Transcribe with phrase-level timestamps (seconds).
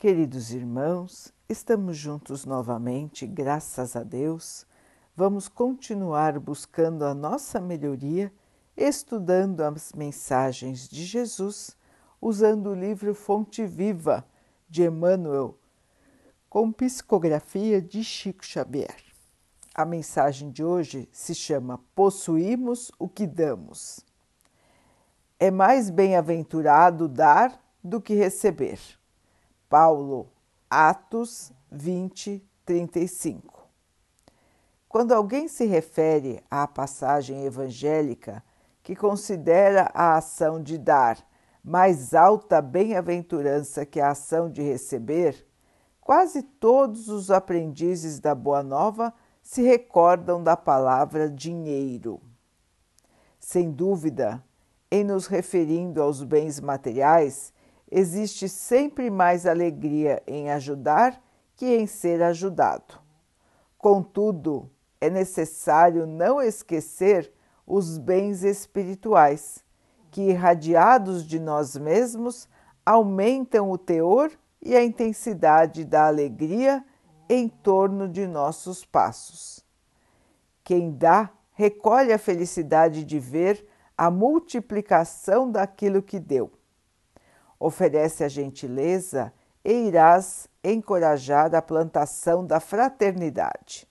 [0.00, 4.64] Queridos irmãos, estamos juntos novamente, graças a Deus.
[5.16, 8.32] Vamos continuar buscando a nossa melhoria,
[8.76, 11.76] estudando as mensagens de Jesus,
[12.20, 14.24] usando o livro Fonte Viva
[14.68, 15.58] de Emmanuel,
[16.48, 19.02] com psicografia de Chico Xavier.
[19.74, 23.98] A mensagem de hoje se chama Possuímos o que damos.
[25.40, 28.97] É mais bem-aventurado dar do que receber.
[29.68, 30.32] Paulo,
[30.70, 33.68] Atos 20, 35.
[34.88, 38.42] Quando alguém se refere à passagem evangélica
[38.82, 41.18] que considera a ação de dar
[41.62, 45.46] mais alta bem-aventurança que a ação de receber,
[46.00, 49.12] quase todos os aprendizes da Boa Nova
[49.42, 52.22] se recordam da palavra dinheiro.
[53.38, 54.42] Sem dúvida,
[54.90, 57.52] em nos referindo aos bens materiais,
[57.90, 61.22] existe sempre mais alegria em ajudar
[61.56, 63.00] que em ser ajudado.
[63.76, 67.32] Contudo, é necessário não esquecer
[67.66, 69.64] os bens espirituais,
[70.10, 72.48] que, irradiados de nós mesmos,
[72.84, 74.30] aumentam o teor
[74.62, 76.84] e a intensidade da alegria
[77.28, 79.64] em torno de nossos passos.
[80.64, 86.57] Quem dá, recolhe a felicidade de ver a multiplicação daquilo que deu
[87.58, 89.32] oferece a gentileza
[89.64, 93.88] e irás encorajar a plantação da fraternidade.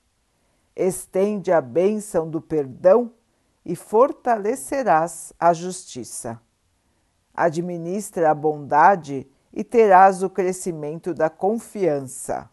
[0.76, 3.12] Estende a bênção do perdão
[3.66, 6.40] e fortalecerás a justiça.
[7.34, 12.50] Administra a bondade e terás o crescimento da confiança.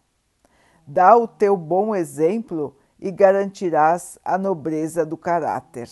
[0.87, 5.89] Dá o teu bom exemplo e garantirás a nobreza do caráter.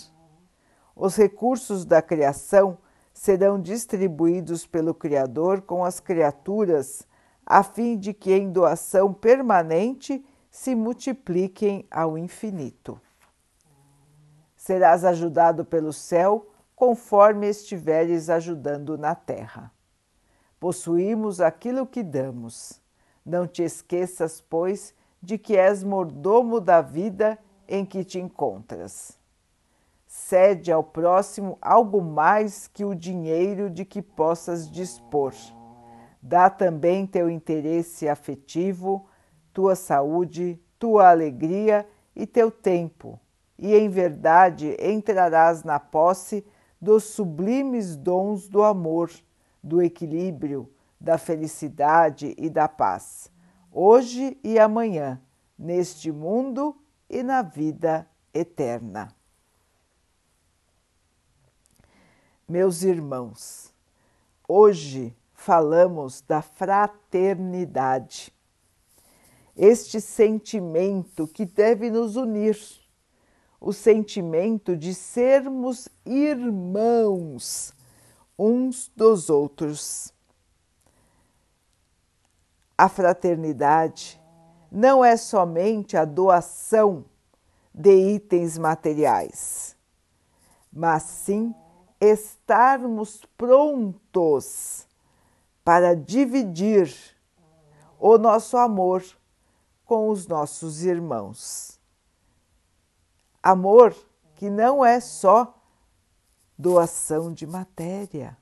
[0.94, 2.78] Os recursos da criação
[3.12, 7.06] serão distribuídos pelo Criador com as criaturas,
[7.44, 13.00] a fim de que em doação permanente se multipliquem ao infinito.
[14.56, 19.72] Serás ajudado pelo céu conforme estiveres ajudando na terra.
[20.58, 22.80] Possuímos aquilo que damos.
[23.24, 27.38] Não te esqueças, pois, de que és mordomo da vida
[27.68, 29.21] em que te encontras
[30.12, 35.32] cede ao próximo algo mais que o dinheiro de que possas dispor.
[36.20, 39.08] Dá também teu interesse afetivo,
[39.54, 43.18] tua saúde, tua alegria e teu tempo,
[43.58, 46.44] e em verdade entrarás na posse
[46.78, 49.10] dos sublimes dons do amor,
[49.62, 53.32] do equilíbrio, da felicidade e da paz,
[53.72, 55.18] hoje e amanhã,
[55.58, 56.76] neste mundo
[57.08, 59.08] e na vida eterna.
[62.52, 63.72] Meus irmãos,
[64.46, 68.30] hoje falamos da fraternidade,
[69.56, 72.58] este sentimento que deve nos unir,
[73.58, 77.72] o sentimento de sermos irmãos
[78.38, 80.12] uns dos outros.
[82.76, 84.20] A fraternidade
[84.70, 87.06] não é somente a doação
[87.72, 89.74] de itens materiais,
[90.70, 91.54] mas sim
[92.02, 94.88] estarmos prontos
[95.64, 96.92] para dividir
[97.96, 99.04] o nosso amor
[99.84, 101.78] com os nossos irmãos.
[103.40, 103.94] Amor
[104.34, 105.56] que não é só
[106.58, 108.36] doação de matéria,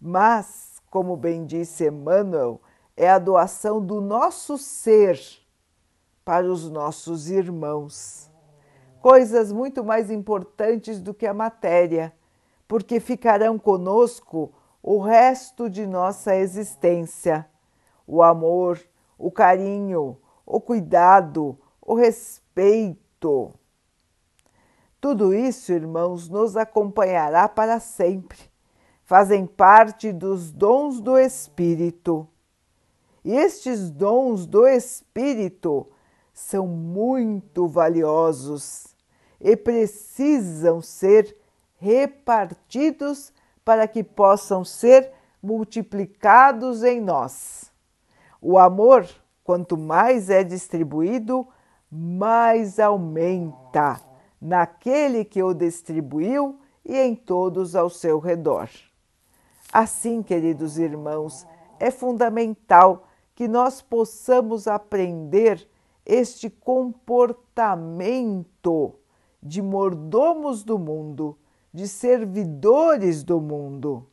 [0.00, 2.60] mas, como bem disse Emmanuel,
[2.96, 5.20] é a doação do nosso ser
[6.24, 8.30] para os nossos irmãos.
[9.00, 12.12] Coisas muito mais importantes do que a matéria
[12.68, 14.52] porque ficarão conosco
[14.82, 17.48] o resto de nossa existência.
[18.06, 18.78] O amor,
[19.18, 23.52] o carinho, o cuidado, o respeito.
[25.00, 28.38] Tudo isso, irmãos, nos acompanhará para sempre.
[29.02, 32.28] Fazem parte dos dons do Espírito.
[33.24, 35.88] E estes dons do Espírito
[36.32, 38.94] são muito valiosos
[39.40, 41.36] e precisam ser
[41.78, 43.32] repartidos
[43.64, 47.70] para que possam ser multiplicados em nós.
[48.40, 49.06] O amor,
[49.44, 51.46] quanto mais é distribuído,
[51.90, 54.00] mais aumenta
[54.40, 58.68] naquele que o distribuiu e em todos ao seu redor.
[59.72, 61.46] Assim, queridos irmãos,
[61.78, 65.68] é fundamental que nós possamos aprender
[66.04, 68.94] este comportamento
[69.42, 71.36] de mordomos do mundo
[71.72, 74.06] de servidores do mundo.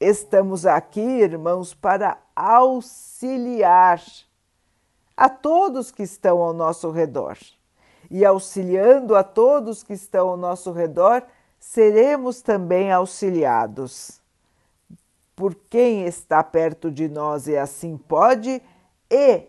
[0.00, 4.02] Estamos aqui, irmãos, para auxiliar
[5.16, 7.38] a todos que estão ao nosso redor.
[8.10, 11.22] E auxiliando a todos que estão ao nosso redor,
[11.58, 14.20] seremos também auxiliados
[15.34, 18.62] por quem está perto de nós e assim pode,
[19.10, 19.42] e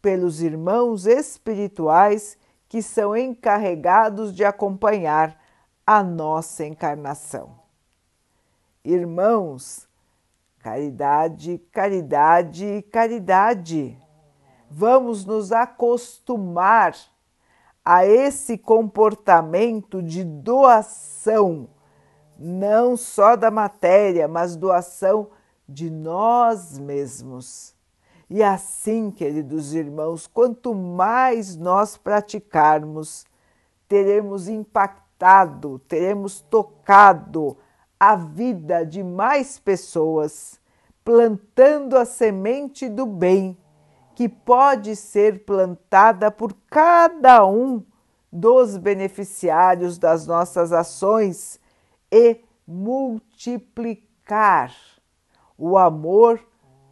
[0.00, 2.38] pelos irmãos espirituais
[2.68, 5.39] que são encarregados de acompanhar
[5.92, 7.58] a nossa encarnação.
[8.84, 9.88] Irmãos,
[10.60, 13.98] caridade, caridade, caridade.
[14.70, 16.94] Vamos nos acostumar
[17.84, 21.68] a esse comportamento de doação,
[22.38, 25.30] não só da matéria, mas doação
[25.68, 27.74] de nós mesmos.
[28.30, 33.26] E assim, queridos irmãos, quanto mais nós praticarmos,
[33.88, 35.09] teremos impactado,
[35.86, 37.58] teremos tocado
[37.98, 40.58] a vida de mais pessoas,
[41.04, 43.58] plantando a semente do bem
[44.14, 47.82] que pode ser plantada por cada um
[48.32, 51.60] dos beneficiários das nossas ações
[52.10, 54.74] e multiplicar
[55.58, 56.40] o amor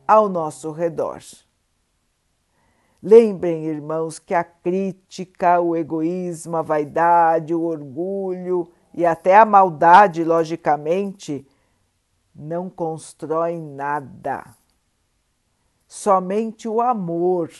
[0.06, 1.22] ao nosso redor.
[3.02, 10.24] Lembrem, irmãos, que a crítica, o egoísmo, a vaidade, o orgulho e até a maldade,
[10.24, 11.46] logicamente,
[12.34, 14.44] não constroem nada.
[15.86, 17.50] Somente o amor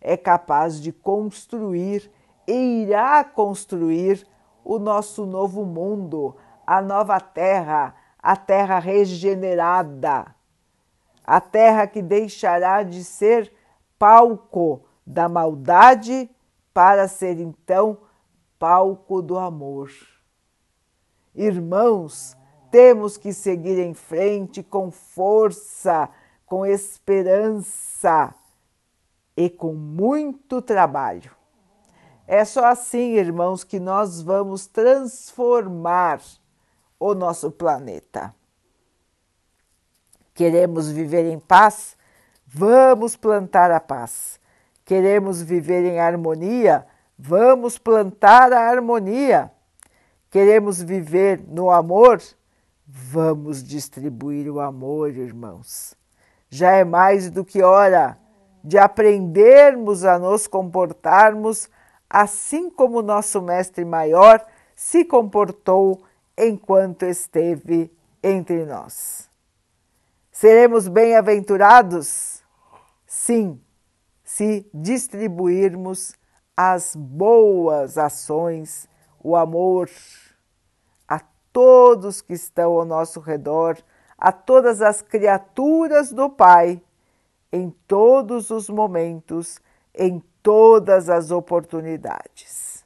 [0.00, 2.10] é capaz de construir
[2.46, 4.26] e irá construir
[4.64, 6.36] o nosso novo mundo,
[6.66, 10.34] a nova terra, a terra regenerada,
[11.24, 13.52] a terra que deixará de ser
[13.98, 16.30] palco da maldade
[16.72, 17.98] para ser então
[18.58, 19.90] palco do amor.
[21.34, 22.36] Irmãos,
[22.70, 26.10] temos que seguir em frente com força
[26.46, 28.32] com esperança
[29.36, 31.32] e com muito trabalho.
[32.26, 36.20] É só assim, irmãos, que nós vamos transformar
[36.98, 38.34] o nosso planeta.
[40.32, 41.96] Queremos viver em paz?
[42.58, 44.40] Vamos plantar a paz.
[44.84, 46.86] Queremos viver em harmonia?
[47.18, 49.50] Vamos plantar a harmonia.
[50.30, 52.22] Queremos viver no amor?
[52.86, 55.96] Vamos distribuir o amor, irmãos
[56.50, 58.18] já é mais do que hora
[58.62, 61.68] de aprendermos a nos comportarmos
[62.08, 64.44] assim como nosso Mestre Maior
[64.74, 66.02] se comportou
[66.36, 67.90] enquanto esteve
[68.22, 69.28] entre nós.
[70.30, 72.35] Seremos bem-aventurados?
[73.18, 73.58] Sim,
[74.22, 76.14] se distribuirmos
[76.54, 78.86] as boas ações,
[79.18, 79.90] o amor
[81.08, 81.20] a
[81.50, 83.82] todos que estão ao nosso redor
[84.18, 86.80] a todas as criaturas do Pai,
[87.50, 89.60] em todos os momentos,
[89.94, 92.84] em todas as oportunidades.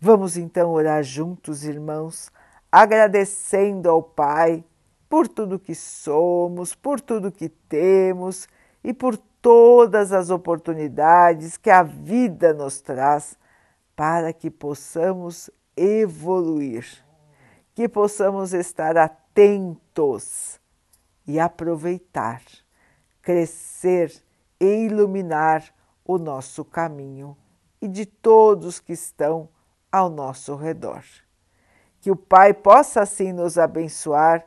[0.00, 2.32] Vamos então orar juntos, irmãos,
[2.72, 4.64] agradecendo ao Pai
[5.08, 8.48] por tudo que somos, por tudo que temos
[8.82, 13.38] e por todas as oportunidades que a vida nos traz
[13.94, 17.06] para que possamos evoluir
[17.76, 20.58] que possamos estar atentos
[21.26, 22.40] e aproveitar,
[23.20, 24.10] crescer
[24.58, 25.62] e iluminar
[26.02, 27.36] o nosso caminho
[27.78, 29.50] e de todos que estão
[29.92, 31.04] ao nosso redor.
[32.00, 34.46] Que o Pai possa assim nos abençoar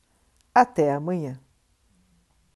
[0.53, 1.39] Até amanhã.